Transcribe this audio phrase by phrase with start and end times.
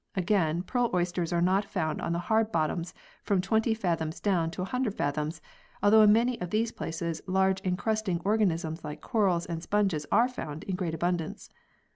[0.15, 4.63] Again, pearl oysters are not found on the hard bottoms from twenty fathoms down to
[4.63, 5.43] a hundred fathoms,
[5.83, 10.63] although in many of these places large encrusting organisms like corals and sponges are found
[10.63, 11.51] in great abundance.